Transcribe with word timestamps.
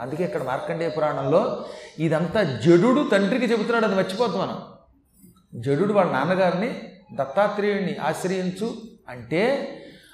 అందుకే 0.00 0.24
ఇక్కడ 0.24 0.42
మార్కండేయ 0.42 0.88
పురాణంలో 0.88 1.64
ఇదంతా 1.98 2.42
జడుడు 2.42 3.08
తండ్రికి 3.12 3.46
చెబుతున్నాడు 3.46 3.84
అది 3.84 3.94
మర్చిపోతాం 3.94 4.40
మనం. 4.40 4.62
జడుడు 5.60 5.92
వాళ్ళ 5.92 6.12
నాన్నగారిని 6.12 6.82
దత్తాత్రేయుడిని 7.14 7.96
ఆశ్రయించు 7.96 8.74
అంటే 9.08 9.42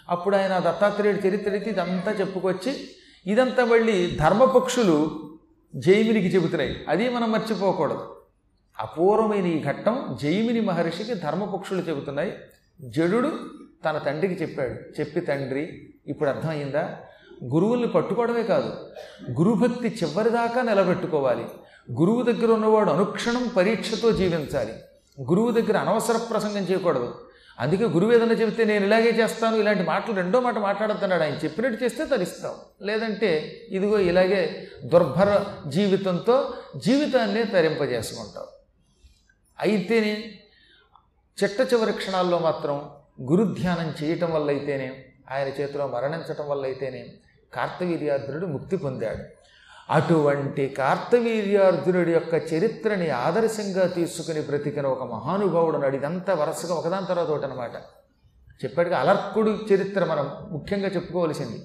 అప్పుడు 0.08 0.36
ఆయన 0.36 0.58
దత్తాత్రేయుడి 0.58 1.28
చరిత్రకి 1.28 1.70
ఇదంతా 1.70 2.12
చెప్పుకొచ్చి 2.12 2.88
ఇదంతా 3.26 3.64
మళ్ళీ 3.64 4.16
ధర్మపక్షులు 4.20 5.20
జైమినికి 5.76 6.26
చెబుతున్నాయి. 6.26 6.84
అది 6.88 7.08
మనం 7.08 7.32
మర్చిపోకూడదు. 7.32 8.16
అపూర్వమైన 8.78 9.46
ఈ 9.46 9.64
ఘట్టం 9.64 10.18
జైమిని 10.22 10.60
మహర్షికి 10.60 11.14
ధర్మపక్షులు 11.14 11.80
చెబుతున్నాయి. 11.80 12.32
జడుడు 12.80 13.32
తన 13.84 13.98
తండ్రికి 13.98 14.34
చెప్పాడు 14.34 15.00
చెప్పి 15.00 15.20
తండ్రి 15.20 15.92
ఇప్పుడు 16.06 16.28
అర్థమైందా? 16.28 16.96
గురువుల్ని 17.44 17.88
పట్టుకోవడమే 17.88 18.42
కాదు 18.42 18.90
గురుభక్తి 19.30 19.98
చివరిదాకా 20.02 20.62
నిలబెట్టుకోవాలి. 20.62 21.46
గురువు 21.92 22.22
దగ్గర 22.22 22.52
ఉన్నవాడు 22.52 22.90
అనుక్షణం 22.90 23.48
పరీక్షతో 23.56 24.12
జీవించాలి. 24.12 24.72
గురువు 25.20 25.50
దగ్గర 25.50 25.76
అనవసర 25.76 26.16
ప్రసంగం 26.16 26.62
చేయకూడదు. 26.62 27.14
అందుకే 27.60 27.84
గురువు 27.84 28.12
ఏదైనా 28.12 28.32
చెబితే 28.32 28.64
నేను 28.64 28.84
ఇలాగే 28.84 29.10
చేస్తాను 29.10 29.56
ఇలాంటి 29.56 29.82
మాటలు 29.82 30.14
రెండో 30.14 30.40
మాట 30.40 30.58
మాట్లాడుతున్నాడు 30.58 31.22
ఆయన 31.22 31.34
చెప్పినట్టు 31.34 31.84
చేస్తే 31.84 32.06
తరిస్తాం. 32.06 32.52
లేదంటే 32.82 33.60
ఇదిగో 33.68 33.98
ఇలాగే 33.98 34.68
దుర్భర 34.84 35.44
జీవితంతో 35.66 36.54
జీవితాన్నే 36.76 37.44
తరింపజేసుకుంటాం. 37.44 38.44
అయితేనే 39.60 40.40
చిట్ట 41.44 41.72
చివరి 41.72 41.92
క్షణాల్లో 41.92 42.38
మాత్రం 42.38 42.90
గురుధ్యానం 43.22 44.04
చేయటం 44.04 44.30
వల్ల 44.30 44.50
అయితేనే 44.50 45.04
ఆయన 45.30 45.48
చేతిలో 45.48 45.86
మరణించటం 45.86 46.48
వల్ల 46.48 46.64
అయితేనే 46.64 47.06
కార్తవీర్యార్జునుడు 47.56 48.46
ముక్తి 48.46 48.76
పొందాడు. 48.76 49.24
అటువంటి 49.90 50.66
కార్తవీర్యార్జునుడి 50.78 52.12
యొక్క 52.12 52.34
చరిత్రని 52.52 53.08
ఆదర్శంగా 53.10 53.86
తీసుకుని 53.86 54.40
బ్రతికిన 54.40 54.86
ఒక 54.86 55.02
మహానుభావుడు 55.12 55.76
అడిదంతా 55.76 56.32
ఇదంతా 56.32 56.34
వరుసగా 56.34 56.74
ఒకదాని 56.74 57.06
తర్వాత 57.06 57.28
ఒకటి 57.28 57.46
అనమాట 57.46 57.76
చెప్పాడుగా 58.64 58.98
అలర్కుడు 58.98 59.50
చరిత్ర 59.72 60.04
మనం 60.04 60.26
ముఖ్యంగా 60.50 60.88
చెప్పుకోవలసింది. 60.88 61.58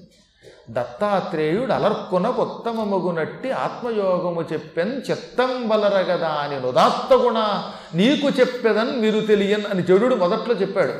దత్తాత్రేయుడు 0.69 1.71
అలర్కున 1.73 2.27
ఉత్తమమగునట్టి 2.27 3.51
ఆత్మయోగము 3.51 4.41
చెప్పెన్ 4.53 4.93
చిత్తం 5.11 5.51
బలరగదా 5.67 6.29
అని 6.29 6.57
నుదాత్త 6.59 7.13
గుణ 7.13 7.39
నీకు 7.95 8.27
చెప్పెదన్ 8.39 8.91
మీరు 9.01 9.19
తెలియన్ 9.19 9.65
అని 9.71 9.83
చెడుడు 9.83 10.15
మొదట్లో 10.15 10.55
చెప్పాడు. 10.55 10.93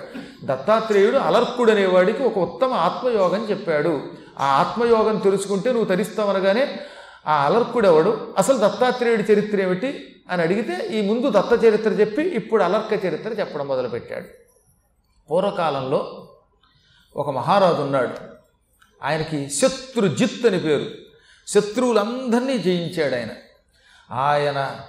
దత్తాత్రేయుడు 0.45 1.17
అలర్కుడు 1.17 1.72
అనేవాడికి 1.72 2.23
ఒక 2.23 2.38
ఉత్తమ 2.38 2.73
ఆత్మయోగం 2.88 3.44
చెప్పాడు. 3.50 3.94
ఆ 4.42 4.45
ఆత్మయోగం 4.45 5.17
తెలుసుకుంటే 5.17 5.72
నువ్వు 5.72 5.88
తరిస్తావనగానే 5.88 6.80
ఆ 7.28 7.45
అలర్కుడెవడు? 7.45 8.36
అసలు 8.38 8.58
దత్తాత్రేయుడి 8.58 9.33
చరిత్ర 9.33 9.61
ఏమిటి? 9.61 10.08
అని 10.30 10.42
అడిగితే 10.42 10.88
ఈ 10.88 11.09
ముందు 11.09 11.30
దత్త 11.30 11.66
చరిత్ర 11.66 11.89
చెప్పి 11.89 12.22
ఇప్పుడు 12.22 12.64
అలర్క 12.64 13.06
చరిత్ర 13.06 13.30
చెప్పడం 13.30 13.67
మొదలుపెట్టాడు. 13.67 14.28
పూర్వకాలంలో 15.31 16.30
ఒక 17.16 17.30
మహారాజు 17.30 17.81
ఉన్నాడు. 17.81 18.14
ఆయనకి 19.03 19.50
శత్రుజిత్ 19.50 20.45
అని 20.45 20.59
పేరు. 20.59 20.86
శత్రువులందరినీ 21.48 22.58
జయించాడు 22.58 23.16
ఆయన. 23.16 23.30
ఆయన 24.11 24.81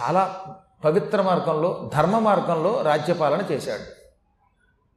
చాలా 0.00 0.54
పవిత్ర 0.84 1.22
మార్గంలో 1.22 1.90
ధర్మ 1.94 2.18
మార్గంలో 2.18 2.82
రాజ్యపాలన 2.82 3.42
చేశాడు. 3.50 3.82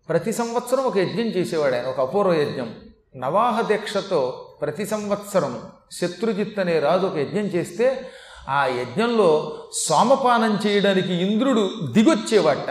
ప్రతి 0.08 0.32
సంవత్సరం 0.32 0.84
ఒక 0.84 0.98
యజ్ఞం 0.98 1.26
చేసేవాడు 1.26 1.76
ఆయన 1.76 1.86
ఒక 1.86 2.00
అపూర్వ 2.00 2.34
యజ్ఞం. 2.34 2.76
నవాహ 3.16 3.62
దీక్షతో 3.62 4.50
ప్రతి 4.62 4.86
సంవత్సరం 4.86 5.62
శత్రుజిత్ 5.92 6.60
అనే 6.60 6.80
రాజు 6.80 7.06
ఒక 7.06 7.18
యజ్ఞం 7.18 7.44
చేస్తే 7.44 8.12
ఆ 8.50 8.66
యజ్ఞంలో 8.66 9.64
సోమపానం 9.74 10.60
చేయడానికి 10.68 11.14
ఇంద్రుడు 11.14 11.72
దిగొచ్చేవాట. 11.92 12.70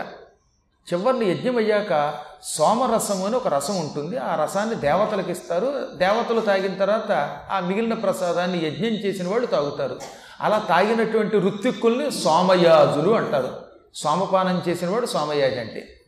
చివరిని 0.93 1.27
యజ్ఞం 1.27 1.57
అయ్యాక 1.57 2.15
సోమరసం 2.43 3.25
అని 3.25 3.37
ఒక 3.37 3.49
రసం 3.49 3.77
ఉంటుంది. 3.77 4.17
ఆ 4.17 4.45
రసాన్ని 4.45 4.75
దేవతలకు 4.75 5.31
ఇస్తారు. 5.31 5.89
దేవతలు 5.97 6.41
తాగిన 6.41 6.75
తర్వాత 6.75 7.13
ఆ 7.51 7.61
మిగిలిన 7.61 7.95
ప్రసాదాన్ని 7.95 8.67
యజ్ఞం 8.67 8.91
చేసిన 8.91 9.29
వాళ్ళు 9.29 9.47
తాగుతారు. 9.47 10.01
అలా 10.41 10.59
తాగినటువంటి 10.59 11.39
ఋత్విక్కుల్ని 11.39 12.11
సోమయాజులు 12.11 13.11
అంటారు. 13.11 13.63
సోమపానం 13.95 14.63
చేసినవాడు 14.69 15.07
సోమయాజు 15.07 15.61
అంటే. 15.61 16.01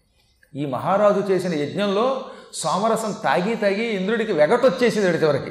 ఈ 0.55 0.67
మహారాజు 0.67 1.21
చేసిన 1.21 1.55
యజ్ఞంలో 1.55 2.25
సోమరసం 2.55 3.15
తాగి 3.25 3.57
తాగి 3.57 3.85
ఇంద్రుడికి 3.85 4.33
వెగటొచ్చేసింది 4.33 5.23
చివరికి. 5.23 5.51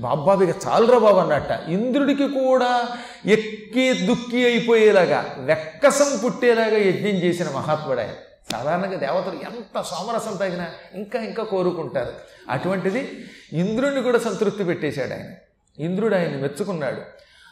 బాబాబు 0.00 0.44
ఇక 0.44 0.56
చాలురా 0.68 0.98
బాబు 0.98 1.16
అన్నట్ట. 1.16 1.70
ఇంద్రుడికి 1.70 2.28
కూడా 2.28 2.88
ఎక్కి 3.26 3.92
దుక్కి 3.92 4.44
అయిపోయేలాగా 4.44 5.34
వెక్కసం 5.38 6.20
పుట్టేలాగా 6.24 6.76
యజ్ఞం 6.76 7.10
చేసిన 7.10 7.48
మహాత్ముడు 7.48 8.00
ఆయన. 8.00 8.10
సాధారణంగా 8.52 8.96
దేవతలు 8.96 9.34
ఎంత 9.34 9.82
సోమరసం 9.82 10.36
తాగినా 10.36 10.66
ఇంకా 10.94 11.18
ఇంకా 11.18 11.42
కోరుకుంటారు. 11.42 12.12
అటువంటిది 12.48 13.24
ఇంద్రుడిని 13.52 14.02
కూడా 14.02 14.18
సంతృప్తి 14.18 14.64
పెట్టేశాడు 14.64 15.12
ఆయన. 15.12 15.30
ఇంద్రుడు 15.78 16.14
ఆయన్ని 16.14 16.42
మెచ్చుకున్నాడు. 16.42 16.96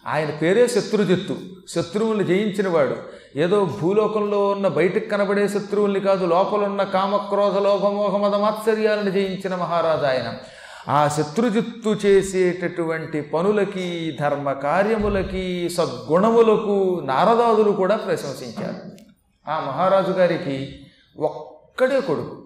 ఆయన 0.06 0.30
పేరే 0.30 0.68
శత్రుజిత్తు. 0.68 1.36
శత్రువుల్ని 1.68 2.24
జయించినవాడు 2.24 2.96
ఏదో 3.36 3.64
భూలోకంలో 3.64 4.48
ఉన్న 4.48 4.68
బయటకు 4.68 5.08
కనబడే 5.08 5.48
శత్రువుల్ని 5.48 6.00
కాదు 6.00 6.26
లోపలున్న 6.26 6.82
కామక్రోధ 6.82 7.58
లోభమోహ 7.58 8.36
మాత్సర్యాలను 8.36 9.10
జయించిన 9.10 9.54
మహారాజు 9.54 10.06
ఆయన. 10.06 10.34
ఆ 10.88 11.08
శత్రుజిత్తు 11.08 12.06
చేసేటటువంటి 12.06 13.20
పనులకి 13.20 14.16
ధర్మ 14.20 14.52
కార్యములకి 14.52 15.68
సద్గుణములకు 15.68 17.00
నారదాదులు 17.04 17.72
కూడా 17.72 17.96
ప్రశంసించారు. 17.96 18.90
ఆ 19.50 19.64
మహారాజు 19.68 20.10
గారికి 20.10 20.86
ఒక్కడే 21.18 22.00
కొడుకు. 22.00 22.42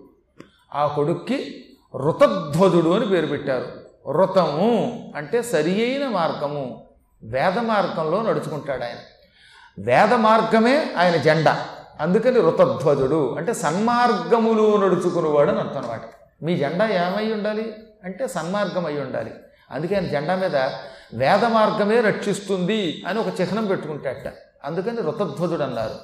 ఆ 0.74 0.86
కొడుక్కి 0.86 1.64
ఋతధ్వజుడు 1.96 2.90
అని 2.90 3.06
పేరు 3.06 3.26
పెట్టారు. 3.26 3.66
ఋతము 4.12 5.00
అంటే 5.16 5.42
సరి 5.42 6.00
మార్గము. 6.08 6.86
వేద 7.22 7.58
మార్గంలో 7.58 8.22
నడుచుకుంటాడు 8.22 8.84
ఆయన. 8.84 8.96
వేద 9.80 10.14
మార్గమే 10.14 10.94
ఆయన 10.98 11.16
జెండా. 11.16 11.66
అందుకని 12.00 12.40
ఋతధ్వజుడు 12.40 13.34
అంటే 13.38 13.54
సన్మార్గములు 13.54 14.76
నడుచుకునేవాడు 14.76 15.50
అని 15.50 15.58
అర్థం 15.58 15.78
అనమాట 15.78 16.00
మీ 16.42 16.56
జెండా 16.56 16.88
ఏమై 16.88 17.32
ఉండాలి? 17.32 17.74
అంటే 18.04 18.28
సన్మార్గం 18.28 18.86
అయి 18.86 19.00
ఉండాలి. 19.00 19.30
అందుకే 19.70 19.94
ఆయన 19.94 20.06
జెండా 20.06 20.34
మీద 20.36 20.56
వేద 21.14 21.44
మార్గమే 21.44 22.00
రక్షిస్తుంది 22.00 23.02
అని 23.08 23.18
ఒక 23.18 23.40
చిహ్నం 23.40 23.66
పెట్టుకుంటాట 23.66 24.32
అందుకని 24.64 24.96
ఋతధ్వజుడు 24.96 25.62
అన్నారు. 25.62 25.94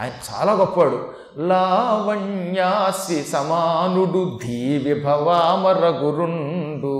ఆయన 0.00 0.10
చాలా 0.10 0.52
గొప్పవాడు. 0.52 1.08
లావణ్యాసి 1.36 3.22
సమానుడు 3.22 4.38
ధీ 4.42 4.78
విభవామర 4.78 5.86
గురుండు. 5.88 6.98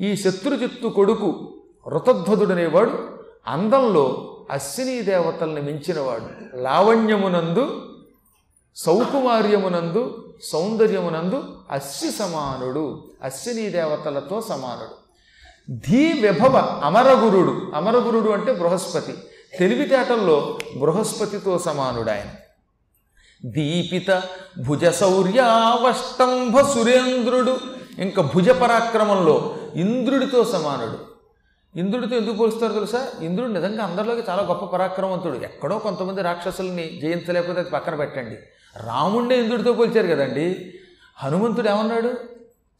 ఈ 0.00 0.16
శత్రుజిత్తు 0.16 0.88
కొడుకు 0.88 1.54
ఋతధ్వజుడనేవాడు 1.88 2.98
అందంలో 3.48 4.31
అశ్విని 4.52 5.02
దేవతల్ని 5.02 5.60
మించినవాడు. 5.60 6.56
లావణ్యమునందు 6.56 7.88
సౌకుమార్యమునందు 8.76 10.34
సౌందర్యమునందు 10.42 11.44
అశ్వి 11.70 12.10
సమానుడు. 12.10 13.04
అశ్విని 13.22 13.70
దేవతలతో 13.70 14.40
సమానుడు. 14.40 15.02
ధీ 15.70 16.12
విభవ 16.12 16.80
అమరగురుడు. 16.84 17.72
అమరగురుడు 17.74 18.30
అంటే 18.30 18.52
బృహస్పతి. 18.52 19.14
తెలివితేటల్లో 19.58 20.58
బృహస్పతితో 20.76 21.58
సమానుడు 21.58 22.10
ఆయన 22.10 22.34
దీపిత 23.44 24.22
భుజ 24.66 24.84
శౌర్యావష్టంభ 24.88 26.60
సురేంద్రుడు. 26.60 27.56
ఇంకా 27.98 28.22
భుజ 28.22 28.50
పరాక్రమంలో 28.50 29.54
ఇంద్రుడితో 29.74 30.44
సమానుడు. 30.44 31.11
ఇంద్రుడితో 31.76 32.16
ఎందుకు 32.16 32.36
పోలుస్తారు 32.36 32.72
తెలుసా? 32.72 33.06
ఇంద్రుడు 33.22 33.52
నిజంగా 33.52 33.84
అందరిలోకి 33.84 34.22
చాలా 34.30 34.42
గొప్ప 34.42 34.64
పరాక్రమవంతుడు. 34.64 35.34
ఎక్కడో 35.34 35.78
కొంతమంది 35.78 36.22
రాక్షసుల్ని 36.22 36.98
జయించలేకపోతే 37.02 37.60
అది 37.60 37.70
పక్కన 37.70 37.94
పెట్టండి. 37.94 38.36
రాముణ్ణే 38.86 39.40
ఇంద్రుడితో 39.40 39.72
పోల్చారు 39.72 40.06
కదండి. 40.06 40.74
హనుమంతుడు 41.16 41.68
ఏమన్నాడు? 41.68 42.12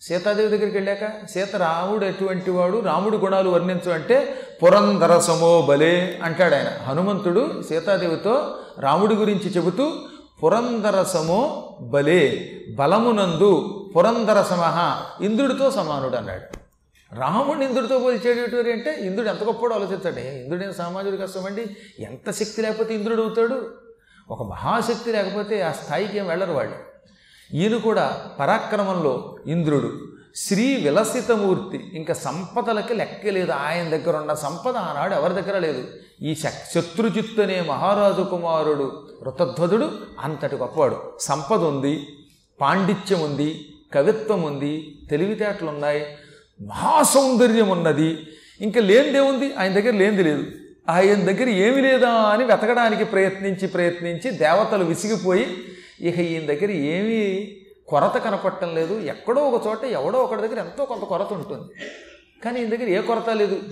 సీతాదేవి 0.00 0.48
దగ్గరికి 0.48 0.76
వెళ్ళాక 0.76 1.26
సీత 1.30 1.56
రాముడు 1.56 2.04
ఎటువంటి 2.04 2.50
వాడు? 2.50 2.78
రాముడి 2.78 3.16
గుణాలు 3.16 3.50
వర్ణించు 3.50 3.90
అంటే 3.90 4.34
పురంధర 4.62 5.18
సమో 5.18 5.62
బలే 5.62 6.20
అంటాడు 6.22 6.54
ఆయన. 6.54 6.68
హనుమంతుడు 6.88 7.62
సీతాదేవితో 7.68 8.56
రాముడి 8.78 9.14
గురించి 9.14 9.50
చెబుతూ 9.50 9.92
పురంధర 10.44 11.02
సమో 11.02 11.68
బలే 11.80 12.50
బలమునందు 12.74 13.78
పురంధర 13.96 14.42
సమహ 14.42 15.02
ఇంద్రుడితో 15.24 15.70
సమానుడు 15.70 16.16
అన్నాడు 16.16 16.61
రాముడిని 17.14 17.66
ఇంద్రుడితో 17.66 17.98
పోల్చేటటువంటి 17.98 18.72
అంటే 18.72 18.98
ఇంద్రుడు 19.00 19.28
ఎంత 19.28 19.44
గొప్పడో 19.44 19.74
ఆలోచించండి. 19.74 20.20
ఇంద్రుడేం 20.20 20.72
సామాజిక 20.72 21.22
కష్టం 21.22 21.56
ఎంత 21.98 22.30
శక్తి 22.30 22.62
లేకపోతే 22.62 22.94
ఇంద్రుడు 22.94 23.22
అవుతాడు? 23.22 23.74
ఒక 24.30 24.42
మహాశక్తి 24.42 25.12
లేకపోతే 25.12 25.62
ఆ 25.62 25.72
స్థాయికి 25.72 26.18
ఏం 26.18 26.26
వెళ్ళరు 26.26 26.52
వాళ్ళు. 26.52 26.74
ఈయన 27.54 27.76
కూడా 27.76 28.30
పరాక్రమంలో 28.40 29.36
ఇంద్రుడు. 29.46 29.92
శ్రీ 30.36 30.76
విలసితమూర్తి. 30.76 31.90
ఇంకా 31.94 32.14
సంపదలకి 32.14 32.94
లెక్క 32.94 33.26
లేదు. 33.26 33.52
ఆయన 33.52 33.88
దగ్గర 33.88 34.16
ఉన్న 34.16 34.34
సంపద 34.34 34.76
ఆనాడు 34.76 35.14
ఎవరి 35.14 35.42
దగ్గర 35.42 35.58
లేదు. 35.58 35.88
ఈ 36.22 36.34
శత్రుజిత్తు 36.34 37.42
అనే 37.42 37.60
మహారాజు 37.60 38.22
కుమారుడు 38.22 39.08
ఋతధ్వజుడు 39.24 39.90
అంతటి 40.20 40.56
గొప్పవాడు. 40.56 41.12
సంపద 41.20 41.64
ఉంది 41.64 42.06
పాండిత్యం 42.60 43.20
ఉంది 43.20 43.72
కవిత్వం 43.94 44.42
ఉంది 44.42 44.98
తెలివితేటలు 45.10 45.68
ఉన్నాయి 45.68 46.16
మహాసౌందర్యం 46.66 47.68
ఉన్నది. 47.68 48.18
ఇంకా 48.60 48.80
లేనిదేముంది 48.80 49.54
ఆయన 49.54 49.72
దగ్గర 49.72 49.90
లేనిది 49.90 50.22
లేదు. 50.22 50.44
ఆయన 50.88 51.14
దగ్గర 51.14 51.48
ఏమి 51.48 51.82
లేదా 51.82 52.10
అని 52.10 52.44
వెతకడానికి 52.44 53.04
ప్రయత్నించి 53.04 53.68
ప్రయత్నించి 53.68 54.30
దేవతలు 54.30 54.84
విసిగిపోయి 54.84 55.64
ఇక 56.00 56.18
ఈయన 56.18 56.46
దగ్గర 56.46 56.70
ఏమీ 56.70 57.56
కొరత 57.88 58.16
కనపడటం 58.16 58.74
లేదు. 58.74 59.00
ఎక్కడో 59.00 59.42
ఒక 59.42 59.66
చోట 59.66 59.84
ఎవడో 59.84 60.18
ఒకటి 60.18 60.42
దగ్గర 60.42 60.58
ఎంతో 60.58 60.84
కొంత 60.84 61.02
కొరత 61.02 61.32
ఉంటుంది. 61.32 61.64
కానీ 62.44 62.60
ఈయన 62.60 62.68
దగ్గర 62.68 62.88
ఏ 62.88 63.00
కొరత 63.00 63.30
లేదు. 63.30 63.62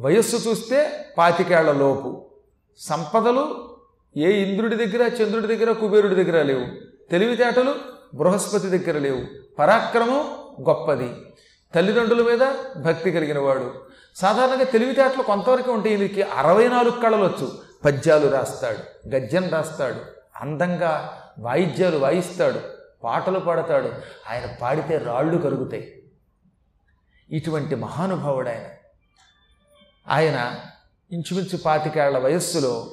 వయస్సు 0.00 0.48
చూస్తే 0.48 0.90
పాతికేళ్ళ 1.18 1.72
లోపు. 1.72 2.30
సంపదలు 2.78 3.76
ఏ 4.16 4.30
ఇంద్రుడి 4.30 4.76
దగ్గర 4.76 5.10
చంద్రుడి 5.14 5.46
దగ్గర 5.46 5.72
కుబేరుడి 5.72 6.14
దగ్గర 6.14 6.42
లేవు. 6.42 6.66
తెలివితేటలు 7.10 7.74
బృహస్పతి 8.14 8.78
దగ్గర 8.78 8.98
లేవు. 8.98 9.20
పరాక్రమం 9.58 10.24
గొప్పది. 10.68 11.08
తల్లిదండ్రుల 11.74 12.22
మీద 12.22 12.48
భక్తి 12.82 13.12
కలిగిన 13.12 13.38
వాడు 13.38 13.74
సాధారణంగా 14.16 14.64
తెలివితేటలు 14.64 15.22
కొంతవరకు 15.22 15.72
ఉంటే 15.72 15.90
ఈయనకి 15.90 16.22
అరవై 16.22 16.68
నాలుగు 16.68 17.00
కళలు 17.00 17.24
వచ్చు 17.24 17.52
పద్యాలు 17.84 18.28
రాస్తాడు 18.28 19.08
గద్యం 19.08 19.48
రాస్తాడు 19.48 20.00
అందంగా 20.40 21.22
వాయిద్యాలు 21.38 21.98
వాయిస్తాడు 21.98 22.60
పాటలు 23.04 23.38
పాడతాడు. 23.38 23.90
ఆయన 24.30 24.56
పాడితే 24.62 24.98
రాళ్ళు 24.98 25.38
కరుగుతాయి. 25.38 26.02
ఇటువంటి 27.30 27.74
మహానుభావుడు 27.74 28.48
ఆయన. 28.48 28.66
ఆయన 30.08 30.54
ఇంచుమించు 31.12 31.58
పాతికేళ్ళ 31.58 32.18
వయస్సులో 32.18 32.90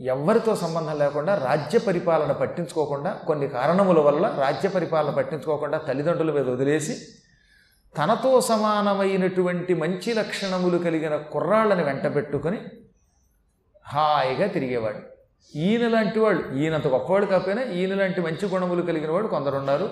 ఎవ్వరితో 0.00 0.56
సంబంధం 0.56 0.98
లేకుండా 0.98 1.34
రాజ్య 1.34 1.78
పరిపాలన 1.78 2.32
పట్టించుకోకుండా 2.32 3.10
కొన్ని 3.10 3.48
కారణముల 3.48 3.98
వల్ల 3.98 4.26
రాజ్య 4.26 4.68
పరిపాలన 4.68 5.10
పట్టించుకోకుండా 5.10 5.78
తల్లిదండ్రుల 5.78 6.32
మీద 6.32 6.48
వదిలేసి 6.48 6.96
తనతో 7.96 8.40
సమానమైనటువంటి 8.40 9.74
మంచి 9.74 10.14
లక్షణములు 10.14 10.78
కలిగిన 10.78 11.16
కుర్రాళ్ళని 11.16 11.84
వెంటబెట్టుకొని 11.84 12.58
హాయిగా 13.88 14.46
తిరిగేవాడు. 14.46 14.98
ఈయన 15.56 15.88
లాంటి 15.88 16.18
వాళ్ళు 16.18 16.54
ఈయనంత 16.54 16.86
గొప్పవాడు 16.86 17.26
కాకపోయినా 17.26 17.62
ఈయన 17.62 17.94
లాంటి 17.94 18.20
మంచి 18.20 18.46
గుణములు 18.46 18.82
కలిగిన 18.82 19.10
వాడు 19.10 19.26
కొందరున్నారు. 19.26 19.90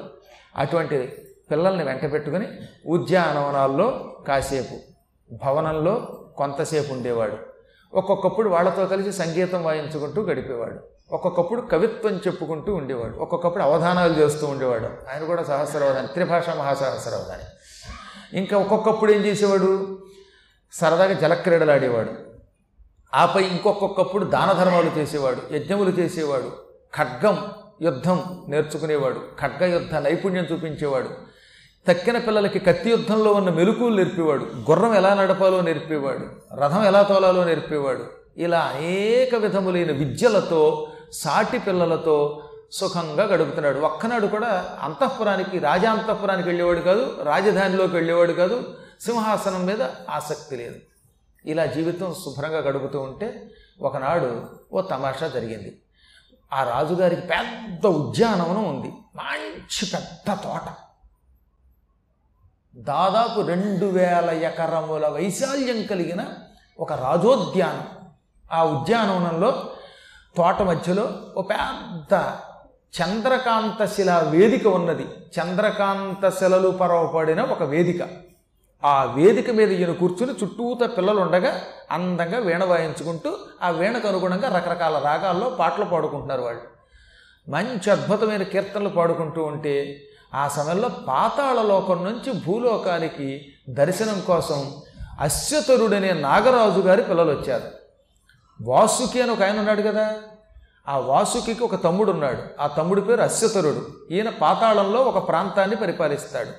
అటువంటి 0.57 1.23
పిల్లల్ని 1.51 1.85
వెంట 1.85 2.13
పెట్టుకుని 2.13 2.49
ఉద్యానవనాల్లో 2.87 4.17
కాసేపు 4.29 4.77
భవనంలో 5.45 5.95
కొంతసేపు 6.37 6.93
ఉండేవాడు. 6.93 7.37
ఒక్కొక్కప్పుడు 7.95 8.49
వాళ్ళతో 8.49 8.87
కలిసి 8.87 9.13
సంగీతం 9.13 9.65
వాయించుకుంటూ 9.65 10.23
గడిపేవాడు. 10.23 10.81
ఒక్కొక్కప్పుడు 11.13 11.61
కవిత్వం 11.61 12.17
చెప్పుకుంటూ 12.17 12.75
ఉండేవాడు. 12.75 13.17
ఒక్కొక్కప్పుడు 13.17 13.63
అవధానాలు 13.63 14.13
చేస్తూ 14.13 14.47
ఉండేవాడు. 14.47 14.85
ఆయన 14.85 15.25
కూడా 15.25 15.43
సహస్రవధాని 15.43 16.07
త్రిభాష 16.07 16.49
మహాసహస్రవధాని. 16.49 17.43
ఇంకా 18.37 18.59
ఒక్కొక్కప్పుడు 18.59 19.13
ఏం 19.13 19.21
చేసేవాడు? 19.21 19.99
సరదాగా 20.73 21.13
జలక్రీడలు 21.13 21.73
ఆడేవాడు. 21.73 22.11
ఆపై 23.15 23.43
ఇంకొక్కొక్కప్పుడు 23.43 24.25
దాన 24.25 24.53
ధర్మాలు 24.53 24.91
చేసేవాడు 24.99 25.55
యజ్ఞములు 25.55 25.91
చేసేవాడు 25.91 26.53
ఖడ్గం 26.97 27.39
యుద్ధం 27.83 28.45
నేర్చుకునేవాడు 28.49 29.21
ఖడ్గ 29.41 29.65
యుద్ధ 29.65 29.95
నైపుణ్యం 29.95 30.45
చూపించేవాడు. 30.53 31.09
తక్కిన 31.89 32.19
పిల్లలకి 32.19 32.59
కత్తి 32.59 32.91
యుద్ధంలో 32.91 33.33
ఉన్న 33.33 33.51
మెలకువలు 33.51 33.97
నేర్పేవాడు 33.97 34.45
గుర్రం 34.45 34.95
ఎలా 34.95 35.15
నడపాలో 35.15 35.61
నేర్పేవాడు 35.61 36.55
రథం 36.61 36.85
ఎలా 36.85 37.03
తోలాలో 37.03 37.45
నేర్పేవాడు. 37.45 38.05
ఇలా 38.37 38.61
అనేక 38.61 39.35
విధములైన 39.35 39.93
విద్యలతో 39.93 40.89
సాటి 41.13 41.59
పిల్లలతో 41.59 42.43
సుఖంగా 42.73 43.25
గడుపుతున్నాడు. 43.25 43.79
ఒక్కనాడు 43.79 44.27
కూడా 44.27 44.79
అంతఃపురానికి 44.81 45.59
రాజాంతఃపురానికి 45.59 46.49
వెళ్ళేవాడు 46.49 46.81
కాదు 46.81 47.23
రాజధానిలోకి 47.23 47.95
వెళ్ళేవాడు 47.95 48.33
కాదు 48.33 48.79
సింహాసనం 49.01 49.67
మీద 49.67 49.83
ఆసక్తి 50.11 50.57
లేదు. 50.57 50.77
ఇలా 51.45 51.67
జీవితం 51.67 52.15
శుభ్రంగా 52.15 52.59
గడుపుతూ 52.59 53.01
ఉంటే 53.01 53.51
ఒకనాడు 53.81 54.49
ఓ 54.73 54.81
తమాషా 54.81 55.29
జరిగింది. 55.29 55.83
ఆ 56.53 56.65
రాజుగారికి 56.65 57.23
పెద్ద 57.23 57.87
ఉద్యానవనం 57.87 58.65
ఉంది. 58.65 58.93
మంచి 59.17 59.87
పెద్ద 59.95 60.35
తోట. 60.45 60.75
దాదాపు 62.77 63.41
రెండు 63.41 63.87
వేల 63.87 64.31
ఎకరముల 64.31 65.09
వైశాల్యం 65.09 65.83
కలిగిన 65.83 66.25
ఒక 66.81 66.93
రాజోద్యానం. 66.93 67.89
ఆ 68.53 68.65
ఉద్యానవనంలో 68.65 69.71
తోట 70.37 70.63
మధ్యలో 70.63 71.19
ఒక 71.37 71.51
పెద్ద 71.51 72.37
చంద్రకాంత 72.93 73.85
శిల 73.85 74.11
వేదిక 74.29 74.67
ఉన్నది. 74.67 75.07
చంద్రకాంత 75.37 76.29
శిలలు 76.29 76.69
పరవపడిన 76.71 77.41
ఒక 77.41 77.63
వేదిక. 77.63 78.03
ఆ 78.85 79.05
వేదిక 79.17 79.51
మీద 79.51 79.71
ఈయన 79.73 79.93
కూర్చుని 79.93 80.33
చుట్టూత 80.33 80.97
పిల్లలు 80.97 81.21
ఉండగా 81.21 81.61
అందంగా 81.91 82.39
వీణ 82.39 82.65
వాయించుకుంటూ 82.65 83.31
ఆ 83.63 83.71
వీణకు 83.71 84.09
అనుగుణంగా 84.09 84.49
రకరకాల 84.57 84.99
రాగాల్లో 84.99 85.51
పాటలు 85.51 85.85
పాడుకుంటున్నారు 85.85 86.43
వాళ్ళు. 86.43 86.63
మంచి 87.49 87.91
అద్భుతమైన 87.91 88.43
కీర్తనలు 88.43 88.89
పాడుకుంటూ 88.89 89.43
ఉంటే 89.43 89.75
ఆ 90.35 90.49
సమయంలో 90.49 90.89
పాతాళ 90.89 91.63
లోకం 91.63 92.05
నుంచి 92.05 92.33
భూలోకానికి 92.47 93.29
దర్శనం 93.69 94.21
కోసం 94.21 94.61
అశ్వతరుడనే 95.21 96.13
నాగరాజు 96.13 96.81
గారి 96.81 97.03
పిల్లలు 97.03 97.31
వచ్చారు 97.31 97.69
వాసుకి 98.61 99.23
అని 99.23 99.31
ఒక 99.31 99.43
ఆయన 99.43 99.59
ఉన్నాడు 99.59 99.83
కదా 99.83 100.07
ఆ 100.89 100.99
వాసుకి 100.99 101.65
ఒక 101.65 101.85
తమ్ముడు 101.85 102.11
ఉన్నాడు 102.11 102.63
ఆ 102.63 102.67
తమ్ముడి 102.67 103.01
పేరు 103.01 103.21
అశ్వతరుడు. 103.21 103.87
ఈయన 104.11 104.29
పాతాళంలో 104.29 105.01
ఒక 105.01 105.29
ప్రాంతాన్ని 105.29 105.77
పరిపాలిస్తాడు. 105.77 106.51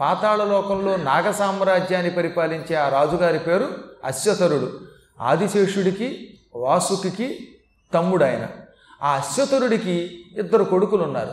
పాతాళ 0.00 0.44
లోకంలో 0.44 0.96
నాగ 0.96 1.30
సామ్రాజ్యాన్ని 1.30 2.10
పరిపాలించే 2.10 2.76
ఆ 2.76 2.88
రాజుగారి 2.88 3.38
పేరు 3.38 3.68
అశ్వతరుడు. 4.04 4.72
ఆదిశేషుడికి 5.20 6.38
వాసుకి 6.56 7.48
తమ్ముడు 7.94 8.24
ఆయన 8.24 8.46
ఆ 9.02 9.14
అశ్వతరుడికి 9.14 10.24
ఇద్దరు 10.38 10.64
కొడుకులు 10.64 11.02
ఉన్నారు 11.02 11.32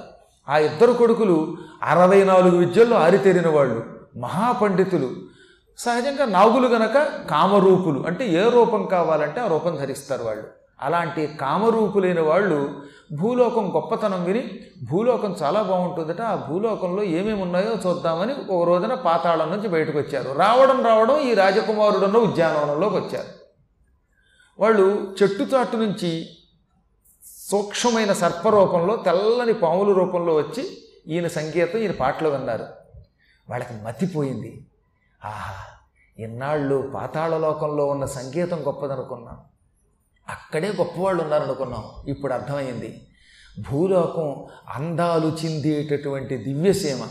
ఆ 0.50 0.58
ఇద్దరు 0.58 0.94
కొడుకులు 0.94 1.58
అరవై 1.84 2.24
నాలుగు 2.24 2.58
విద్యల్లో 2.58 2.98
ఆరితేరిన 2.98 3.48
వాళ్ళు 3.48 3.86
మహాపండితులు. 4.18 5.10
సహజంగా 5.78 6.26
నాగులు 6.26 6.68
గనక 6.68 6.98
కామరూపులు 7.30 8.04
అంటే 8.08 8.28
ఏ 8.28 8.50
రూపం 8.50 8.86
కావాలంటే 8.86 9.42
ఆ 9.42 9.48
రూపం 9.48 9.76
ధరిస్తారు 9.76 10.24
వాళ్ళు. 10.24 10.65
అలాంటి 10.82 11.28
కామరూపులైన 11.28 12.22
వాళ్ళు 12.22 12.84
భూలోకం 13.14 13.76
గొప్పతనం 13.76 14.24
విని 14.24 14.60
భూలోకం 14.90 15.32
చాలా 15.32 15.62
బాగుంటుందట 15.62 16.22
ఆ 16.22 16.36
భూలోకంలో 16.36 17.04
ఏమేమి 17.04 17.42
ఉన్నాయో 17.42 17.90
చూద్దామని 17.90 18.52
ఒక 18.52 18.68
రోజున 18.68 18.94
పాతాళం 18.94 19.52
నుంచి 19.52 19.68
బయటకు 19.68 19.98
వచ్చారు. 19.98 20.32
రావడం 20.32 20.86
రావడం 20.86 21.18
ఈ 21.18 21.34
రాజకుమారుడున్న 21.34 22.18
ఉద్యానవనంలోకి 22.18 22.96
వచ్చారు. 22.96 23.28
వాళ్ళు 24.60 25.16
చెట్టు 25.24 25.44
చాటు 25.44 25.78
నుంచి 25.78 26.30
సూక్ష్మమైన 27.52 28.14
సర్పరూపంలో 28.14 28.96
తెల్లని 28.96 29.54
పాముల 29.54 29.94
రూపంలో 29.94 30.36
వచ్చి 30.36 30.78
ఈయన 31.08 31.28
సంగీతం 31.28 31.80
ఈయన 31.80 31.92
పాటలు 31.92 32.30
విన్నారు. 32.30 32.66
వాళ్ళకి 33.50 33.74
మతిపోయింది. 33.84 34.66
ఆహా 35.26 35.54
ఇన్నాళ్ళు 36.20 36.92
పాతాళలోకంలో 36.96 37.86
ఉన్న 37.86 38.06
సంగీతం 38.06 38.68
గొప్పదనుకున్నాం. 38.68 39.40
అక్కడే 40.30 40.70
గొప్పవాళ్ళు 40.70 41.24
ఉన్నారనుకున్నాం. 41.24 41.84
ఇప్పుడు 42.08 42.34
అర్థమైంది. 42.34 43.08
భూలోకం 43.72 44.46
అందాలు 44.74 45.38
చిందేటటువంటి 45.46 46.38
దివ్యసీమ. 46.38 47.08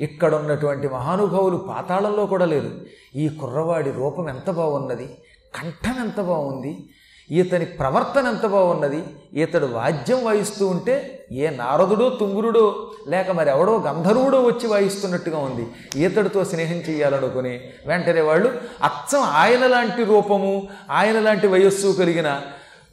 ఇక్కడ 0.00 0.34
ఉన్నటువంటి 0.34 0.88
మహానుభావులు 0.88 1.56
పాతాళంలో 1.56 2.26
కూడా 2.26 2.44
లేరు. 2.44 2.80
ఈ 3.14 3.28
కుర్రవాడి 3.28 3.90
రూపం 3.90 4.28
ఎంత 4.28 4.50
బాగున్నది? 4.50 5.18
కంఠం 5.56 6.00
ఎంత 6.00 6.20
బాగుంది? 6.20 6.88
ఇతని 7.32 7.64
ప్రవర్తన 7.64 8.26
ఎంత 8.26 8.46
బాగున్నది? 8.46 9.04
ఇతడు 9.32 9.66
వాద్యం 9.66 10.24
వాయిస్తూ 10.24 10.66
ఉంటే 10.66 11.26
ఏ 11.32 11.50
నారదుడో 11.50 12.08
తుంగురుడో 12.08 12.90
లేక 13.08 13.30
మరి 13.30 13.50
ఎవడో 13.50 13.78
గంధర్వుడో 13.78 14.42
వచ్చి 14.42 14.66
వాయిస్తున్నట్టుగా 14.66 15.38
ఉంది. 15.38 15.66
ఈతడితో 15.96 16.44
స్నేహం 16.44 16.74
చేయాలనుకుని 16.74 17.60
వెంటనే 17.86 18.20
వాళ్ళు 18.20 18.52
అచ్చం 18.82 19.20
ఆయన 19.20 19.66
లాంటి 19.66 20.04
రూపము 20.04 20.68
ఆయన 20.90 21.20
లాంటి 21.20 21.46
వయస్సు 21.46 21.94
కలిగిన 21.98 22.40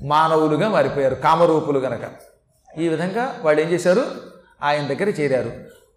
మానవులుగా 0.01 0.69
మారిపోయారు 0.69 1.15
కామరూపులు 1.15 1.79
గనక. 1.79 1.99
ఈ 2.79 2.87
విధంగా 2.87 3.39
వాళ్ళు 3.43 3.61
ఏం 3.61 3.69
చేశారు? 3.69 4.05
ఆయన 4.63 4.87
దగ్గర 4.87 5.03
చేరారు. 5.03 5.51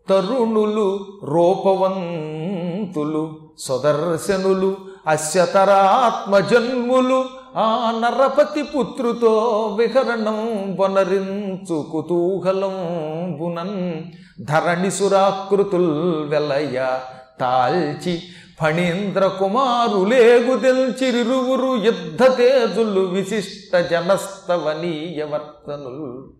తరుణులు 0.08 1.06
రూపవంతులు 1.24 3.40
సుదర్శనులు 3.58 4.76
అశ్యతరాత్మజన్ములు 5.06 7.41
ఆ 7.56 7.94
నరపతి 7.98 8.62
పుత్రుతో 8.62 9.76
విహరణం 9.78 10.76
వనరించు 10.80 11.88
కుతూహలం 11.92 13.36
బునన్ 13.40 14.02
ధరణి 14.44 14.90
సురాకృతుల్ 14.90 16.28
వెలయ 16.28 16.98
తాల్చి 17.40 18.22
ఫణీంద్ర 18.60 19.26
కుమారులేగు 19.26 20.58
తెల్చిరువురు 20.58 21.84
యుద్ధ 21.84 22.22
తేజులు 22.22 23.00
విశిష్ట 23.00 23.76
జనస్తవనీయవర్తనులు 23.76 26.32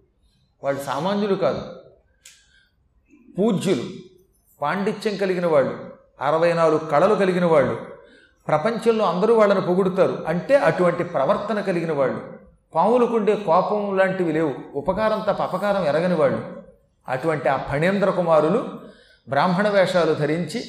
వాళ్ళు 0.64 0.82
సామాన్యులు 0.82 1.34
కాదు. 1.34 1.62
పూజ్యులు. 3.38 3.82
పాండిత్యం 4.62 5.16
కలిగిన 5.16 5.46
వాళ్ళు. 5.46 5.74
అరవై 6.20 6.52
నాలుగు 6.52 6.78
కళలు 6.78 7.14
కలిగిన 7.14 7.44
వాళ్ళు. 7.44 7.91
ప్రపంచంలో 8.48 9.04
అందరూ 9.04 9.34
వాళ్ళని 9.34 9.60
పొగుడుతారు. 9.60 10.24
అంటే 10.28 10.56
అటువంటి 10.56 11.04
ప్రవర్తన 11.04 11.60
కలిగిన 11.60 11.92
వాళ్ళు. 11.92 12.20
పాములకుండే 12.74 13.34
కోపం 13.34 13.98
లాంటివి 13.98 14.32
లేవు. 14.32 14.54
ఉపకారం 14.74 15.20
తప్ప 15.20 15.42
అపకారం 15.42 15.86
ఎరగని 15.86 16.14
వాళ్ళు. 16.14 16.62
అటువంటి 17.08 17.48
ఆ 17.48 17.56
ఫణేంద్ర 17.56 18.10
కుమారులు 18.10 18.64
బ్రాహ్మణ 19.28 19.68
వేషాలు 19.68 20.14
ధరించి 20.14 20.64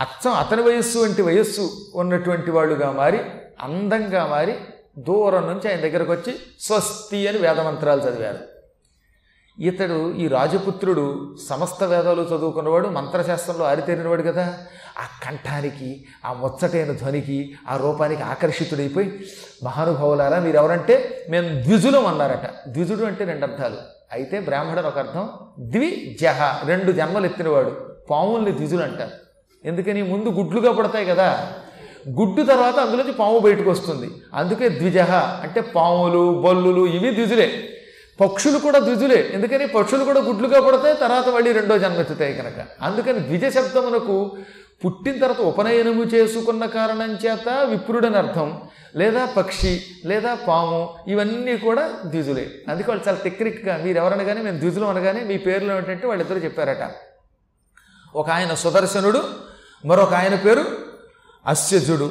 అచ్చం 0.00 0.32
అతని 0.32 0.62
వయస్సు 0.62 0.98
వంటి 0.98 1.22
వయస్సు 1.22 1.92
ఉన్నటువంటి 1.94 2.50
వాళ్ళుగా 2.50 2.90
మారి 2.90 3.20
అందంగా 3.60 4.26
మారి 4.26 4.56
దూరం 4.98 5.46
నుంచి 5.46 5.70
ఆయన 5.70 5.80
దగ్గరకు 5.80 6.12
వచ్చి 6.12 6.36
స్వస్తి 6.60 7.28
అని 7.28 7.38
వేదమంత్రాలు 7.38 8.00
చదివారు. 8.00 8.53
ఇతడు 9.60 10.14
ఈ 10.14 10.28
రాజపుత్రుడు 10.28 11.36
సమస్త 11.48 11.84
వేదాలు 11.84 12.22
చదువుకున్నవాడు 12.22 12.88
మంత్రశాస్త్రంలో 12.88 13.64
ఆరితేరినవాడు 13.64 14.22
కదా. 14.22 14.54
ఆ 14.98 15.30
కంఠానికి 15.30 16.04
ఆ 16.26 16.32
ముచ్చటైన 16.32 16.92
ధ్వనికి 16.92 17.54
ఆ 17.68 17.76
రూపానికి 17.76 18.22
ఆకర్షితుడైపోయి 18.22 19.24
మహానుభావులారా 19.64 20.40
మీరు 20.40 20.56
ఎవరంటే 20.56 21.26
మేము 21.30 21.62
ద్విజులం 21.62 22.06
అన్నారట. 22.06 22.68
ద్విజుడు 22.68 23.04
అంటే 23.04 23.24
రెండు 23.24 23.46
అర్థాలు. 23.46 23.76
అయితే 24.12 24.40
బ్రాహ్మణుడు 24.40 24.86
ఒక 24.86 24.98
అర్థం 24.98 25.28
ద్వి 25.60 26.18
జహ 26.20 26.66
రెండు 26.66 26.92
జన్మలు 26.92 27.26
ఎత్తినవాడు. 27.26 27.86
పాముల్ని 28.10 28.52
ద్విజులు 28.52 28.82
అంటారు. 28.82 29.10
ఎందుకని? 29.64 30.02
ముందు 30.02 30.28
గుడ్లుగా 30.28 30.72
పడతాయి 30.72 31.06
కదా. 31.06 31.52
గుడ్డు 32.08 32.42
తర్వాత 32.42 32.74
అందులోంచి 32.74 33.12
పాము 33.12 33.38
బయటకు 33.38 33.70
వస్తుంది. 33.70 34.10
అందుకే 34.34 34.68
ద్విజహ 34.68 35.14
అంటే 35.42 35.60
పాములు 35.60 36.40
బొల్లులు 36.44 36.86
ఇవి 36.86 37.14
ద్విజులే. 37.14 37.73
పక్షులు 38.20 38.58
కూడా 38.58 38.78
ద్విజులే. 38.78 39.30
ఎందుకని? 39.32 39.66
పక్షులు 39.66 40.04
కూడా 40.04 40.20
గుడ్లుగా 40.20 40.60
పడతాయి 40.60 40.94
తర్వాత 40.94 41.28
మళ్ళీ 41.28 41.52
రెండో 41.52 41.78
జన్మెత్తుతాయి 41.78 42.34
కనుక. 42.34 42.66
అందుకని 42.82 43.18
ద్విజ 43.18 43.54
శబ్దమునకు 43.54 44.36
పుట్టిన 44.84 45.18
తర్వాత 45.18 45.40
ఉపనయనము 45.40 46.04
చేసుకున్న 46.04 46.66
కారణం 46.66 47.12
చేత 47.12 47.48
విప్రుడని 47.64 48.16
అర్థం. 48.16 48.60
లేదా 48.96 49.26
పక్షి 49.26 49.82
లేదా 50.04 50.34
పాము 50.34 50.94
ఇవన్నీ 51.08 51.56
కూడా 51.56 51.90
ద్విజులే. 52.06 52.50
అందుకే 52.68 52.90
వాళ్ళు 52.90 53.08
చాలా 53.08 53.18
టెక్నిక్గా 53.24 53.76
మీరు 53.76 53.96
ఎవరనగానే 53.96 54.42
మేము 54.42 54.58
ద్విజులు 54.58 54.84
అనగానే 54.84 55.20
మీ 55.20 55.38
పేర్లు 55.38 55.72
ఏమిటంటే 55.72 56.06
వాళ్ళిద్దరూ 56.06 56.38
చెప్పారట. 56.38 56.90
ఒక 58.16 58.30
ఆయన 58.30 58.54
సుదర్శనుడు 58.54 59.22
మరొక 59.86 60.14
ఆయన 60.14 60.34
పేరు 60.34 60.64
అస్యజుడు 61.46 62.10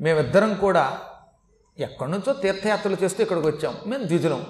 మేమిద్దరం 0.00 0.54
కూడా 0.54 0.98
ఎక్కడి 1.78 2.10
నుంచో 2.10 2.32
తీర్థయాత్రలు 2.32 2.96
చేస్తూ 3.04 3.22
ఇక్కడికి 3.22 3.46
వచ్చాం. 3.46 3.74
మేము 3.86 4.04
ద్విజులం. 4.04 4.46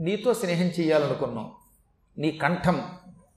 నీతో 0.00 0.34
స్నేహం 0.34 0.66
చేయాలనుకున్నాం. 0.66 1.52
నీ 2.18 2.30
కంఠం 2.30 2.82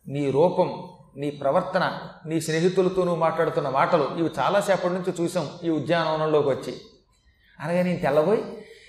నీ 0.07 0.31
రూపం 0.31 0.89
నీ 1.17 1.29
ప్రవర్తన 1.29 1.99
నీ 2.25 2.41
స్నేహితులతో 2.41 3.03
నువ్వు 3.03 3.19
మాట్లాడుతున్న 3.19 3.69
మాటలు 3.69 4.17
ఇవి 4.17 4.29
చాలాసేపటి 4.39 4.93
నుంచి 4.93 5.23
చూసాం 5.23 5.49
ఈ 5.63 5.69
ఉద్యానవనంలోకి 5.69 6.49
వచ్చి. 6.49 6.81
అనగా 7.59 7.83
నేను 7.83 7.99
తెల్లబోయి 7.99 8.43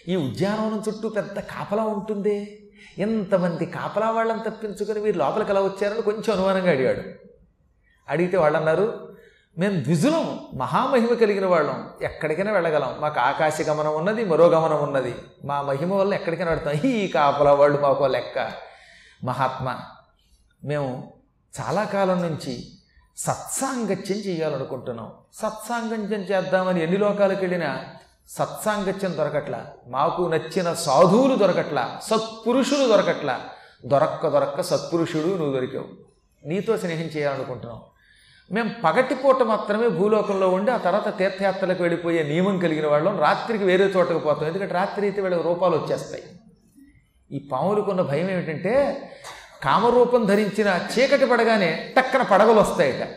ఈ 0.09 0.17
ఉద్యానవనం 0.17 0.83
చుట్టూ 0.89 1.09
పెద్ద 1.09 1.41
కాపలా 1.41 1.85
ఉంటుందే? 1.85 2.59
ఎంతమంది 2.99 3.67
కాపలా 3.67 4.11
వాళ్ళని 4.11 4.51
తప్పించుకొని 4.51 5.01
మీరు 5.01 5.19
లోపలికి 5.19 5.51
ఎలా 5.51 5.61
వచ్చారని 5.61 6.03
కొంచెం 6.03 6.33
అనుమానంగా 6.33 6.71
అడిగాడు. 6.71 7.03
అడిగితే 8.09 8.37
వాళ్ళు 8.37 8.59
అన్నారు 8.59 9.08
మేము 9.59 9.83
ద్విజులం 9.83 10.47
మహామహిమ 10.55 11.15
కలిగిన 11.15 11.47
వాళ్ళం. 11.47 11.91
ఎక్కడికైనా 12.03 12.53
వెళ్ళగలం. 12.53 12.97
మాకు 13.01 13.21
ఆకాశ 13.21 13.61
గమనం 13.69 13.95
ఉన్నది 13.95 14.25
మరో 14.25 14.47
గమనం 14.47 14.83
ఉన్నది. 14.83 15.15
మా 15.45 15.63
మహిమ 15.63 15.95
వల్ల 15.95 16.15
ఎక్కడికైనా 16.15 16.51
వెళ్తాం. 16.51 16.91
ఈ 16.91 17.09
కాపలా 17.09 17.55
వాళ్ళు 17.55 17.81
మాకు 17.81 18.05
లెక్క. 18.05 18.53
మహాత్మ 19.25 19.77
మేము 20.65 21.13
చాలా 21.61 21.85
కాలం 21.85 22.23
నుంచి 22.23 22.65
సత్సాంగత్యం 23.17 24.19
చేయాలనుకుంటున్నాం. 24.19 25.13
సత్సాంగత్యం 25.35 26.21
చేద్దామని 26.21 26.83
ఎన్ని 26.83 26.97
లోకాలకు 26.97 27.41
వెళ్ళినా 27.41 27.85
సత్సాంగత్యం 28.29 29.17
దొరకట్ల. 29.17 29.67
మాకు 29.89 30.23
నచ్చిన 30.23 30.75
సాధువులు 30.75 31.35
దొరకట్ల. 31.35 31.99
సత్పురుషులు 32.03 32.89
దొరకట్ల. 32.89 33.41
దొరక్క 33.87 34.29
దొరక్క 34.29 34.63
సత్పురుషుడు 34.63 35.29
నువ్వు 35.29 35.53
దొరికావు. 35.53 35.87
నీతో 36.45 36.79
స్నేహం 36.79 37.05
చేయాలనుకుంటున్నాం. 37.05 37.81
మేము 38.51 38.71
పగటిపూట 38.85 39.43
మాత్రమే 39.43 39.89
భూలోకంలో 39.89 40.49
ఉండి 40.49 40.71
ఆ 40.71 40.77
తర్వాత 40.77 41.19
తీర్థయాత్రలకు 41.19 41.83
వెళ్ళిపోయే 41.83 42.23
నియమం 42.23 42.59
కలిగిన 42.59 42.87
వాళ్ళం. 42.87 43.19
రాత్రికి 43.19 43.65
వేరే 43.65 43.85
చోటకు 43.85 44.19
పోతాం. 44.19 44.47
ఎందుకంటే 44.47 44.75
రాత్రి 44.75 45.07
అయితే 45.07 45.23
వీళ్ళకి 45.23 45.43
రూపాలు 45.43 45.77
వచ్చేస్తాయి. 45.77 46.23
ఈ 47.33 47.49
పాములకున్న 47.53 48.01
భయం 48.01 48.31
ఏమిటంటే 48.31 49.11
కామరూపం 49.63 50.25
ధరించిన 50.25 50.81
చీకటి 50.99 51.27
పడగానే 51.27 51.95
టక్కన 51.97 52.23
పడగలు 52.23 52.61
వస్తాయట. 52.61 53.09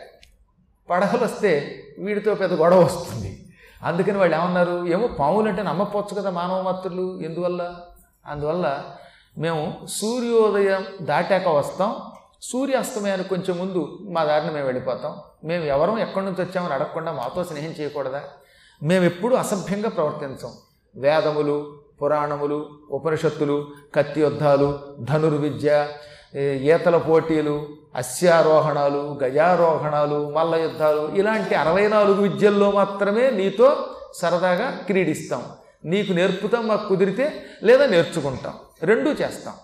పడగలు 0.90 1.24
వస్తే 1.24 1.82
వీడితో 1.98 2.34
పెద్ద 2.34 2.54
గొడవ 2.54 2.80
వస్తుంది. 2.80 3.52
అందుకని 3.82 4.18
వాళ్ళు 4.18 4.36
ఏమన్నారు 4.36 4.86
ఏమో 4.86 5.06
పాములు 5.06 5.48
అంటే 5.48 5.62
నమ్మపోవచ్చు 5.62 6.20
కదా 6.20 6.30
మానవ 6.30 6.62
మాత్రులు. 6.62 7.20
ఎందువల్ల? 7.20 7.74
అందువల్ల 8.26 8.84
మేము 9.38 9.86
సూర్యోదయం 9.86 10.86
దాటాక 11.02 11.48
వస్తాం. 11.48 12.11
సూర్యాస్తమయానికి 12.42 13.28
కొంచెం 13.28 13.58
ముందు 13.58 13.98
మా 14.10 14.24
దారిని 14.24 14.52
మేము 14.52 14.66
వెళ్ళిపోతాం. 14.66 15.14
మేము 15.44 15.64
ఎవరం 15.64 15.98
ఎక్కడి 15.98 16.24
నుంచి 16.24 16.42
వచ్చామని 16.42 16.74
అడగకుండా 16.74 17.12
మాతో 17.12 17.44
స్నేహం 17.44 17.70
చేయకూడదా? 17.70 18.22
మేము 18.82 19.04
ఎప్పుడూ 19.04 19.36
అసభ్యంగా 19.36 19.88
ప్రవర్తించం. 19.88 20.50
వేదములు 20.96 21.80
పురాణములు 22.02 22.70
ఉపనిషత్తులు 22.90 23.66
కత్తి 23.94 24.20
యుద్ధాలు 24.20 24.80
ధనుర్విద్య 25.00 25.88
ఈతల 26.62 26.96
పోటీలు 26.96 27.68
అశ్వారోహణాలు 27.94 29.18
గజారోహణాలు 29.22 30.30
మల్ల 30.30 30.54
యుద్ధాలు 30.54 31.12
ఇలాంటి 31.14 31.54
అరవై 31.54 31.88
నాలుగు 31.88 32.22
విద్యల్లో 32.22 32.70
మాత్రమే 32.70 33.30
నీతో 33.30 33.76
సరదాగా 34.14 34.70
క్రీడిస్తాం. 34.70 35.42
నీకు 35.84 36.12
నేర్పుతాం 36.12 36.68
మాకు 36.68 36.88
కుదిరితే 36.88 37.46
లేదా 37.62 37.86
నేర్చుకుంటాం. 37.86 38.54
రెండూ 38.82 39.10
చేస్తాం. 39.10 39.54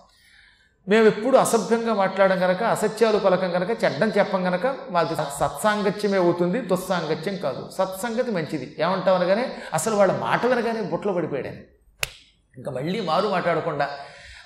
మేము 0.89 1.07
ఎప్పుడు 1.07 1.37
అసభ్యంగా 1.37 1.93
మాట్లాడడం 1.93 2.39
కనుక 2.39 2.63
అసత్యాలు 2.63 3.17
పలకం 3.17 3.51
కనుక 3.51 3.83
చెడ్డం 3.83 4.11
చెప్పం 4.17 4.43
కనుక 4.43 4.75
మాది 4.91 5.15
సత్సాంగత్యమే 5.15 6.17
అవుతుంది 6.17 6.61
దుస్సాంగత్యం 6.61 7.35
కాదు. 7.35 7.69
సత్సంగతి 7.77 8.31
మంచిది. 8.31 8.75
ఏమంటాం 8.79 9.15
అనగానే 9.15 9.57
అసలు 9.73 9.95
వాళ్ళ 9.95 10.13
మాట 10.13 10.45
వినగానే 10.45 10.81
బుట్లో 10.81 11.13
పడిపోయాడు. 11.13 11.47
ఇంకా 12.57 12.71
మళ్ళీ 12.71 13.01
మారు 13.01 13.27
మాట్లాడకుండా 13.27 13.89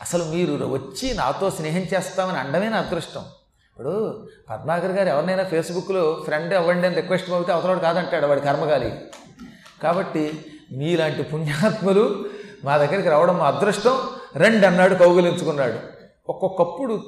అసలు 0.01 0.23
మీరు 0.23 0.65
వచ్చి 0.65 1.13
నాతో 1.13 1.49
స్నేహం 1.49 1.81
చేస్తామని 1.81 2.37
అండమే 2.37 2.69
నా 2.69 2.77
అదృష్టం. 2.77 3.21
ఇప్పుడు 3.69 4.27
పద్మాకర్ 4.49 4.91
గారు 4.91 5.09
ఎవరినైనా 5.09 5.43
ఫేస్బుక్లో 5.43 6.21
ఫ్రెండ్ 6.25 6.53
అవ్వండి 6.53 6.87
అని 6.87 6.95
రిక్వెస్ట్ 6.95 7.31
పంపితే 7.31 7.51
అవతలవాడు 7.51 7.79
కాదంటాడు 7.79 8.25
వాడి 8.25 8.41
కర్మగాలి. 8.41 9.01
కాబట్టి 9.83 10.45
మీలాంటి 10.71 11.23
పుణ్యాత్ములు 11.23 12.25
మా 12.63 12.77
దగ్గరికి 12.77 13.09
రావడం 13.09 13.37
మా 13.37 13.47
అదృష్టం. 13.47 14.09
రెండు 14.35 14.67
అన్నాడు 14.67 14.95
కౌగులించుకున్నాడు. 14.95 15.92
ఒక్కొక్కప్పుడు 16.29 17.03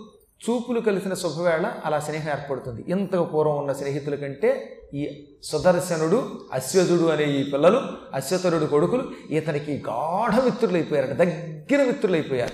చూపులు 0.50 0.80
కలిసిన 0.80 1.14
శుభవేళ 1.14 1.72
అలా 1.86 2.00
స్నేహం 2.00 2.32
ఏర్పడుతుంది. 2.32 2.86
ఇంతకు 2.88 3.24
పూర్వం 3.24 3.58
ఉన్న 3.58 3.74
స్నేహితుల 3.74 4.16
కంటే 4.16 4.80
ఈ 4.94 5.28
సుదర్శనుడు 5.44 6.46
అశ్వజుడు 6.54 7.10
అనే 7.10 7.24
ఈ 7.24 7.52
పిల్లలు 7.52 7.82
అశ్వతరుడు 8.14 8.66
కొడుకులు 8.66 9.12
ఇతనికి 9.30 9.84
గాఢ 9.90 10.44
మిత్రులైపోయారట 10.44 11.10
అయిపోయారు 11.10 11.14
దగ్గర 11.14 11.86
మిత్రులైపోయారు. 11.86 12.54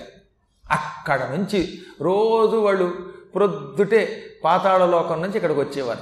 అక్కడ 0.70 1.30
నుంచి 1.30 1.78
రోజు 2.00 2.56
వాళ్ళు 2.56 2.92
ప్రొద్దుటే 3.34 4.22
పాతాళలోకం 4.44 5.22
నుంచి 5.22 5.36
ఇక్కడికి 5.36 5.60
వచ్చేవారు. 5.60 6.00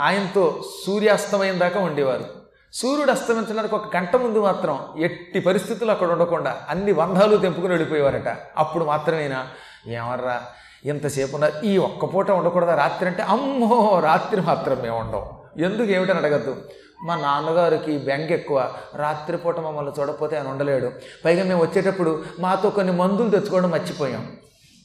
ఆయనతో 0.00 0.64
సూర్యాస్తమయం 0.86 1.60
దాకా 1.60 1.80
ఉండేవారు. 1.80 2.39
సూర్యుడు 2.72 3.10
అస్తమించడానికి 3.10 3.74
ఒక 3.74 3.96
గంట 3.96 4.16
ముందు 4.16 4.42
మాత్రం 4.42 4.78
ఎట్టి 4.98 5.40
పరిస్థితులు 5.40 5.90
అక్కడ 5.90 6.10
ఉండకుండా 6.10 6.62
అన్ని 6.68 6.92
బంధాలు 6.92 7.36
తెంపుకుని 7.36 7.68
వెళ్ళిపోయేవారట. 7.68 8.36
అప్పుడు 8.56 8.84
మాత్రమేనా? 8.84 9.46
ఏమర్రా 9.86 10.42
ఇంతసేపు 10.84 11.36
ఉన్న 11.36 11.50
ఈ 11.64 11.78
ఒక్క 11.78 12.04
పూట 12.04 12.30
ఉండకూడదా 12.30 12.74
రాత్రి 12.74 13.08
అంటే 13.08 13.22
అమ్మో 13.22 14.00
రాత్రి 14.00 14.40
మాత్రం 14.40 14.78
మేము 14.82 14.98
ఉండం. 14.98 15.22
ఎందుకు 15.64 15.90
ఏమిటని 15.90 16.18
అడగద్దు. 16.18 16.56
మా 17.04 17.16
నాన్నగారికి 17.16 17.98
బెంగ 17.98 18.30
ఎక్కువ. 18.30 18.72
రాత్రిపూట 18.96 19.60
మమ్మల్ని 19.60 19.92
చూడకపోతే 20.00 20.36
ఆయన 20.36 20.48
ఉండలేడు. 20.48 20.92
పైగా 21.24 21.44
మేము 21.44 21.62
వచ్చేటప్పుడు 21.62 22.24
మాతో 22.40 22.70
కొన్ని 22.70 22.92
మందులు 22.92 23.30
తెచ్చుకోవడం 23.30 23.70
మర్చిపోయాం. 23.70 24.26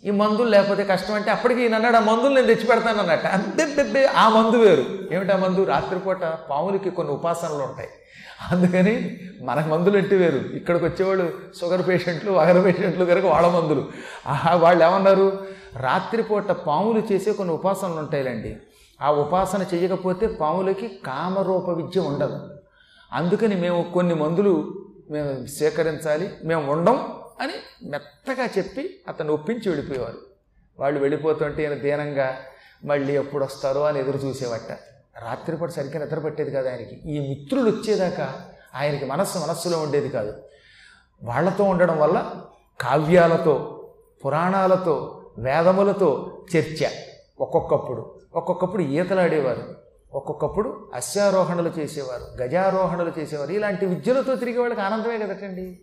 ఈ 0.06 0.12
మందులు 0.12 0.50
లేకపోతే 0.50 0.84
కష్టం 0.84 1.14
అంటే 1.14 1.32
అప్పటికి 1.32 1.62
ఈయన 1.62 1.76
అన్నాడు 1.76 1.96
ఆ 1.96 2.00
మందులు 2.00 2.34
నేను 2.36 2.48
తెచ్చి 2.48 2.68
పెడతాను 2.68 3.00
అన్నట్టు. 3.00 3.28
అబ్బెబ్బెబ్బే 3.28 4.06
ఆ 4.06 4.30
మందు 4.30 4.58
వేరు. 4.58 4.86
ఏమిటి 5.12 5.32
ఆ 5.32 5.38
మందు? 5.38 5.64
రాత్రిపూట 5.64 6.24
పాములకి 6.24 6.90
కొన్ని 6.90 7.14
ఉపాసనలు 7.14 7.64
ఉంటాయి. 7.64 7.90
అందుకని 8.52 9.20
మన 9.42 9.66
మందులు 9.66 9.98
అంటే 9.98 10.16
వేరు. 10.16 10.38
ఇక్కడికి 10.38 10.86
వచ్చేవాళ్ళు 10.86 11.32
షుగర్ 11.62 11.88
పేషెంట్లు 11.88 12.32
వగర 12.32 12.62
పేషెంట్లు 12.62 13.06
కనుక 13.06 13.26
వాళ్ళ 13.26 13.48
మందులు. 13.48 13.88
వాళ్ళు 14.54 14.84
ఏమన్నారు? 14.84 15.48
రాత్రిపూట 15.76 16.52
పాములు 16.52 17.14
చేసే 17.14 17.32
కొన్ని 17.32 17.54
ఉపాసనలు 17.54 18.00
ఉంటాయిలండి. 18.00 18.58
ఆ 19.02 19.12
ఉపాసన 19.12 19.66
చేయకపోతే 19.74 20.28
పాములకి 20.28 20.88
కామరూప 21.06 21.70
విద్య 21.70 22.02
ఉండదు. 22.02 22.40
అందుకని 23.14 23.56
మేము 23.56 23.92
కొన్ని 23.94 24.14
మందులు 24.14 24.86
మేము 25.12 25.46
సేకరించాలి. 25.46 26.30
మేము 26.44 26.72
ఉండం 26.72 27.06
అని 27.42 27.54
మెత్తగా 27.84 28.46
చెప్పి 28.46 29.00
అతను 29.08 29.34
ఒప్పించి 29.34 29.70
వెళ్ళిపోయేవారు. 29.70 30.18
వాళ్ళు 30.80 31.00
వెళ్ళిపోతుంటే 31.00 31.63
ఈయన 31.63 31.74
దీనంగా 31.74 32.38
మళ్ళీ 32.86 33.15
ఎప్పుడు 33.15 33.46
వస్తారో 33.46 33.84
అని 33.84 34.00
ఎదురు 34.00 34.18
చూసేవట. 34.18 34.72
రాత్రిపూట 35.22 35.70
సరిగ్గా 35.70 36.00
నిద్ర 36.00 36.20
పట్టేది 36.20 36.51
కాదు 36.51 36.70
ఆయనకి. 36.70 36.96
ఈ 36.96 37.30
మిత్రులు 37.30 37.70
వచ్చేదాకా 37.70 38.46
ఆయనకి 38.75 39.06
మనస్సు 39.06 39.38
మనస్సులో 39.38 39.80
ఉండేది 39.80 40.10
కాదు. 40.10 40.44
వాళ్ళతో 41.24 41.63
ఉండడం 41.63 42.00
వల్ల 42.00 42.42
కావ్యాలతో 42.82 43.72
పురాణాలతో 44.25 45.25
వేదములతో 45.38 46.42
చర్చ 46.58 46.88
ఒక్కొక్కప్పుడు. 47.39 48.20
ఒక్కొక్కప్పుడు 48.36 48.82
ఈతలాడేవారు 48.82 49.75
ఒక్కొక్కప్పుడు 50.13 50.92
అశ్వారోహణలు 50.94 51.74
చేసేవారు 51.80 52.42
గజారోహణలు 52.42 53.13
చేసేవారు. 53.20 53.51
ఇలాంటి 53.51 53.86
విద్యలతో 53.86 54.36
తిరిగే 54.36 54.60
వాళ్ళకి 54.60 54.82
ఆనందమే 54.82 55.18
కదటండి. 55.18 55.82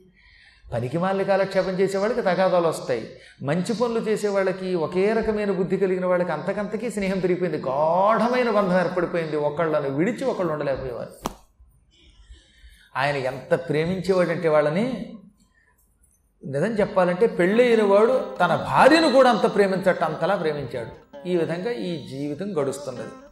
పనికి 0.72 0.98
మాలిన 0.98 1.22
కాలక్షేపం 1.22 1.72
చేసేవాళ్ళకి 1.72 2.22
తగాదాలు 2.22 2.68
వస్తాయి. 2.68 3.20
మంచి 3.42 3.74
పనులు 3.74 4.00
చేసేవాళ్ళకి 4.00 4.74
ఒకే 4.74 5.12
రకమైన 5.12 5.50
బుద్ధి 5.50 5.76
కలిగిన 5.76 6.06
వాళ్ళకి 6.06 6.32
అంతకంతకీ 6.32 6.90
స్నేహం 6.90 7.18
పెరిగిపోయింది. 7.18 7.58
గాఢమైన 7.58 8.50
బంధం 8.50 8.80
ఏర్పడిపోయింది. 8.80 9.36
ఒకళ్ళని 9.36 9.90
విడిచి 9.90 10.24
ఒకళ్ళు 10.24 10.52
ఉండలేకపోయేవారు. 10.52 11.30
ఆయన 12.96 13.16
ఎంత 13.16 13.54
ప్రేమించేవాడంటే 13.54 14.48
వాళ్ళని 14.48 15.12
నిజం 16.46 16.72
చెప్పాలంటే 16.72 17.26
పెళ్ళైన 17.26 17.82
వాడు 17.82 18.36
తన 18.40 18.56
భార్యను 18.56 19.12
కూడా 19.12 19.30
అంత 19.30 19.54
ప్రేమించట 19.54 20.04
అంతలా 20.04 20.34
ప్రేమించాడు. 20.34 21.28
ఈ 21.28 21.36
విధంగా 21.36 21.70
ఈ 21.70 22.06
జీవితం 22.06 22.62
గడుస్తున్నది. 22.62 23.31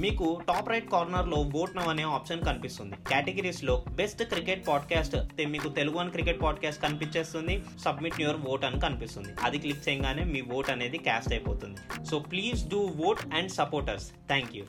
మీకు 0.00 0.40
టాప్ 0.48 0.68
రైట్ 0.68 0.90
కార్నర్లో 0.90 1.38
ఓట్ 1.54 1.76
నవ్ 1.76 1.88
అనే 1.88 2.02
ఆప్షన్ 2.02 2.44
కనిపిస్తుంది. 2.44 2.94
కేటగిరీస్లో 2.94 3.84
బెస్ట్ 3.88 4.22
క్రికెట్ 4.22 4.68
పాడ్కాస్ట్ 4.68 5.16
మీకు 5.46 5.68
తెలుగు 5.68 5.98
అని 5.98 6.10
క్రికెట్ 6.10 6.42
పాడ్కాస్ట్ 6.42 6.82
కనిపించేస్తుంది. 6.82 7.62
సబ్మిట్ 7.84 8.20
యువర్ 8.20 8.40
ఓట్ 8.48 8.64
అని 8.64 8.80
కనిపిస్తుంది. 8.80 9.28
అది 9.42 9.58
క్లిక్ 9.58 9.88
చేయగానే 9.88 10.24
మీ 10.24 10.40
ఓట్ 10.40 10.70
అనేది 10.70 10.98
క్యాస్ట్ 10.98 11.32
అయిపోతుంది. 11.32 12.04
So 12.04 12.18
please 12.18 12.68
do 12.68 12.80
vote 13.06 13.34
and 13.34 13.50
supporters 13.50 14.08
thank 14.10 14.56
you 14.56 14.64